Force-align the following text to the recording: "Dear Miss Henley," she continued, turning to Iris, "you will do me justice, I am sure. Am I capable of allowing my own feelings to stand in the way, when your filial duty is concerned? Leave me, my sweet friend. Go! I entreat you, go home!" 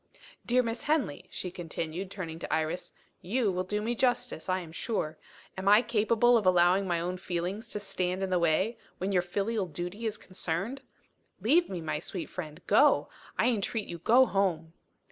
"Dear 0.43 0.63
Miss 0.63 0.81
Henley," 0.85 1.27
she 1.29 1.51
continued, 1.51 2.09
turning 2.09 2.39
to 2.39 2.51
Iris, 2.51 2.91
"you 3.21 3.51
will 3.51 3.63
do 3.63 3.83
me 3.83 3.93
justice, 3.93 4.49
I 4.49 4.61
am 4.61 4.71
sure. 4.71 5.19
Am 5.55 5.67
I 5.67 5.83
capable 5.83 6.37
of 6.37 6.45
allowing 6.47 6.87
my 6.87 6.99
own 6.99 7.17
feelings 7.17 7.67
to 7.67 7.79
stand 7.79 8.23
in 8.23 8.31
the 8.31 8.39
way, 8.39 8.79
when 8.97 9.11
your 9.11 9.21
filial 9.21 9.67
duty 9.67 10.07
is 10.07 10.17
concerned? 10.17 10.81
Leave 11.39 11.69
me, 11.69 11.81
my 11.81 11.99
sweet 11.99 12.31
friend. 12.31 12.63
Go! 12.65 13.09
I 13.37 13.49
entreat 13.49 13.87
you, 13.87 13.99
go 13.99 14.25
home!" 14.25 14.73